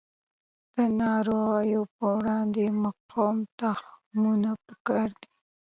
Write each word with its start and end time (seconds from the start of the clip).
د 0.75 0.77
ناروغیو 1.01 1.81
په 1.97 2.05
وړاندې 2.17 2.63
مقاوم 2.83 3.37
تخمونه 3.59 4.51
پکار 4.67 5.09
دي. 5.21 5.29